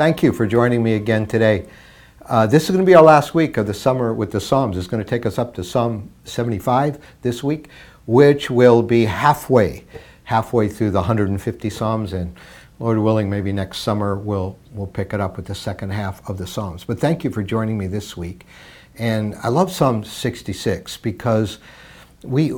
[0.00, 1.66] Thank you for joining me again today.
[2.24, 4.78] Uh, this is going to be our last week of the summer with the Psalms.
[4.78, 7.68] It's going to take us up to Psalm 75 this week,
[8.06, 9.84] which will be halfway,
[10.24, 12.14] halfway through the 150 Psalms.
[12.14, 12.34] And
[12.78, 16.38] Lord willing, maybe next summer we'll, we'll pick it up with the second half of
[16.38, 16.82] the Psalms.
[16.82, 18.46] But thank you for joining me this week.
[18.96, 21.58] And I love Psalm 66 because
[22.22, 22.54] we,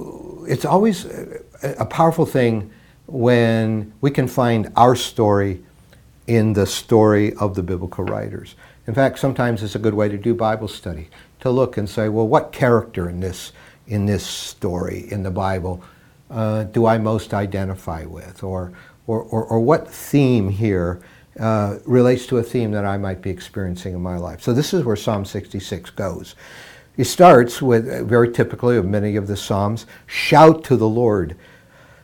[0.46, 1.06] it's always
[1.64, 2.70] a powerful thing
[3.08, 5.64] when we can find our story
[6.26, 8.54] in the story of the biblical writers.
[8.86, 11.08] In fact, sometimes it's a good way to do Bible study
[11.40, 13.52] to look and say, well, what character in this
[13.86, 15.82] in this story in the Bible
[16.30, 18.72] uh, do I most identify with, or
[19.06, 21.02] or, or, or what theme here
[21.38, 24.42] uh, relates to a theme that I might be experiencing in my life.
[24.42, 26.34] So this is where Psalm 66 goes.
[26.96, 31.36] It starts with, uh, very typically of many of the Psalms, shout to the Lord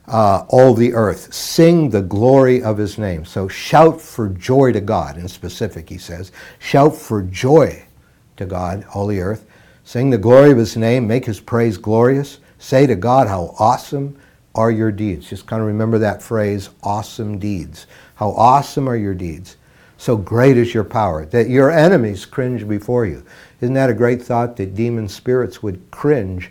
[0.09, 1.33] uh, all the earth.
[1.33, 3.25] Sing the glory of his name.
[3.25, 5.17] So shout for joy to God.
[5.17, 7.84] In specific, he says, shout for joy
[8.37, 9.47] to God, all the earth.
[9.84, 11.06] Sing the glory of his name.
[11.06, 12.39] Make his praise glorious.
[12.59, 14.19] Say to God, how awesome
[14.55, 15.28] are your deeds.
[15.28, 17.87] Just kind of remember that phrase, awesome deeds.
[18.17, 19.56] How awesome are your deeds.
[19.98, 23.25] So great is your power that your enemies cringe before you.
[23.61, 26.50] Isn't that a great thought that demon spirits would cringe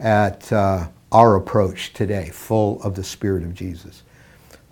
[0.00, 4.02] at uh, our approach today, full of the Spirit of Jesus.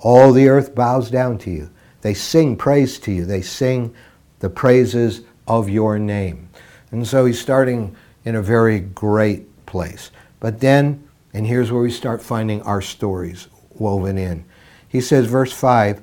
[0.00, 1.70] All the earth bows down to you.
[2.02, 3.24] They sing praise to you.
[3.24, 3.94] They sing
[4.40, 6.48] the praises of your name.
[6.90, 10.10] And so he's starting in a very great place.
[10.40, 14.44] But then, and here's where we start finding our stories woven in.
[14.88, 16.00] He says, verse 5,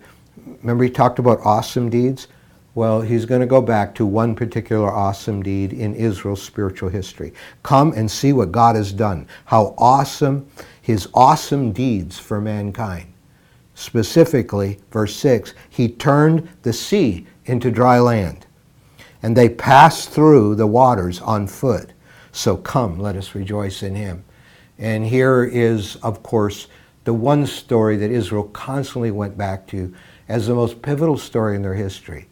[0.62, 2.28] remember he talked about awesome deeds?
[2.76, 7.34] Well, he's going to go back to one particular awesome deed in Israel's spiritual history.
[7.62, 9.28] Come and see what God has done.
[9.46, 10.48] How awesome
[10.82, 13.14] his awesome deeds for mankind.
[13.76, 18.46] Specifically, verse 6, he turned the sea into dry land,
[19.22, 21.92] and they passed through the waters on foot.
[22.32, 24.24] So come, let us rejoice in him.
[24.78, 26.68] And here is, of course,
[27.04, 29.94] the one story that Israel constantly went back to
[30.28, 32.28] as the most pivotal story in their history.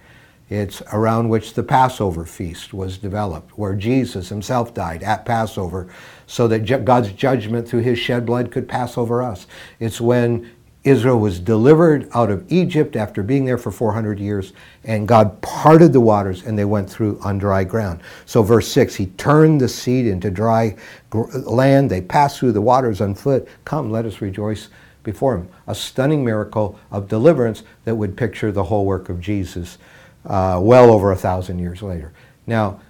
[0.51, 5.87] It's around which the Passover feast was developed, where Jesus himself died at Passover
[6.27, 9.47] so that God's judgment through his shed blood could pass over us.
[9.79, 10.51] It's when
[10.83, 14.51] Israel was delivered out of Egypt after being there for 400 years,
[14.83, 18.01] and God parted the waters and they went through on dry ground.
[18.25, 20.75] So, verse 6 He turned the sea into dry
[21.13, 21.89] land.
[21.89, 23.47] They passed through the waters on foot.
[23.63, 24.67] Come, let us rejoice
[25.03, 25.47] before Him.
[25.67, 29.77] A stunning miracle of deliverance that would picture the whole work of Jesus
[30.25, 32.13] uh, well over a thousand years later.
[32.47, 32.81] Now,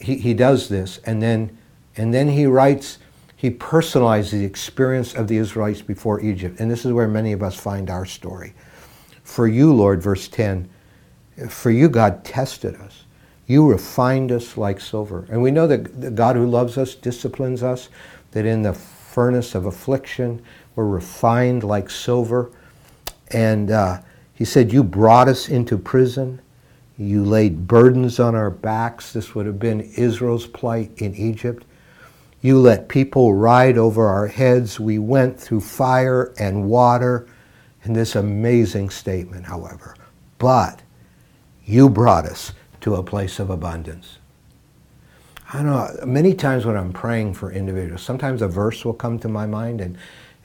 [0.00, 1.56] he, he does this, and then,
[1.96, 2.98] and then he writes,
[3.36, 6.58] he personalizes the experience of the Israelites before Egypt.
[6.58, 8.52] And this is where many of us find our story.
[9.22, 10.68] For you, Lord, verse 10,
[11.48, 13.04] for you, God tested us.
[13.46, 15.26] You refined us like silver.
[15.30, 17.90] And we know that the God who loves us disciplines us,
[18.32, 20.42] that in the furnace of affliction,
[20.74, 22.50] we're refined like silver.
[23.30, 24.00] And uh,
[24.34, 26.40] he said, You brought us into prison.
[26.98, 29.12] You laid burdens on our backs.
[29.12, 31.64] This would have been Israel's plight in Egypt.
[32.40, 34.80] You let people ride over our heads.
[34.80, 37.28] We went through fire and water.
[37.84, 39.94] And this amazing statement, however,
[40.38, 40.82] but
[41.64, 44.18] you brought us to a place of abundance.
[45.52, 49.28] I know, many times when I'm praying for individuals, sometimes a verse will come to
[49.28, 49.96] my mind, and,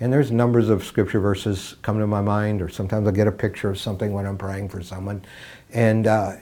[0.03, 3.31] and there's numbers of scripture verses come to my mind, or sometimes I'll get a
[3.31, 5.23] picture of something when I'm praying for someone.
[5.71, 6.33] And, uh,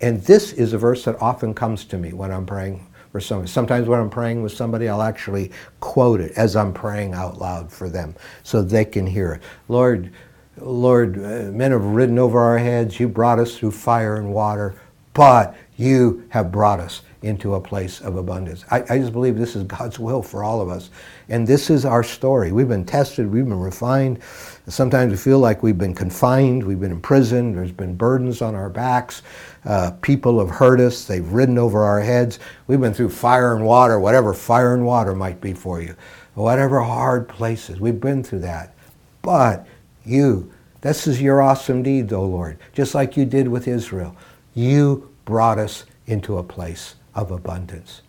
[0.00, 3.48] and this is a verse that often comes to me when I'm praying for someone.
[3.48, 7.70] Sometimes when I'm praying with somebody, I'll actually quote it as I'm praying out loud
[7.70, 9.42] for them so they can hear it.
[9.68, 10.10] Lord,
[10.56, 12.98] Lord, uh, men have ridden over our heads.
[12.98, 14.74] You brought us through fire and water,
[15.12, 18.64] but you have brought us into a place of abundance.
[18.70, 20.90] I, I, just believe this is God's will for all of us.
[21.28, 22.52] And this is our story.
[22.52, 24.22] We've been tested, we've been refined.
[24.68, 28.70] Sometimes we feel like we've been confined, we've been imprisoned, there's been burdens on our
[28.70, 29.22] backs.
[29.64, 32.38] Uh, people have hurt us, they've ridden over our heads.
[32.68, 35.96] We've been through fire and water, whatever fire and water might be for you,
[36.34, 37.80] whatever hard places.
[37.80, 38.74] We've been through that.
[39.22, 39.66] But
[40.04, 44.16] you, this is your awesome deed, O Lord, just like you did with Israel.
[44.54, 48.00] You brought us into a place of abundance.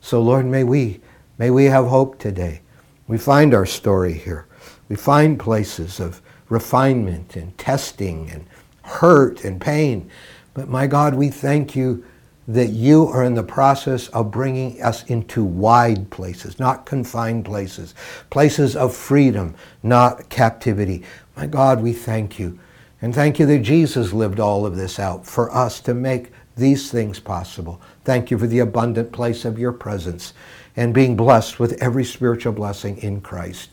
[0.00, 1.00] So, Lord, may we,
[1.38, 2.62] may we have hope today.
[3.06, 4.46] We find our story here.
[4.88, 8.46] We find places of refinement and testing and
[8.82, 10.10] hurt and pain.
[10.54, 12.04] But my God, we thank you
[12.48, 17.94] that you are in the process of bringing us into wide places, not confined places,
[18.30, 21.04] places of freedom, not captivity.
[21.36, 22.58] My God, we thank you.
[23.00, 26.90] And thank you that Jesus lived all of this out for us to make these
[26.90, 27.80] things possible.
[28.04, 30.34] Thank you for the abundant place of your presence
[30.76, 33.70] and being blessed with every spiritual blessing in Christ.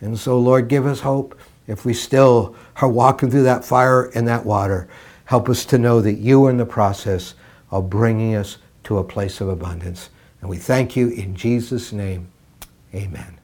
[0.00, 1.38] And so, Lord, give us hope.
[1.66, 4.88] If we still are walking through that fire and that water,
[5.24, 7.34] help us to know that you are in the process
[7.70, 10.10] of bringing us to a place of abundance.
[10.40, 12.28] And we thank you in Jesus' name.
[12.94, 13.43] Amen.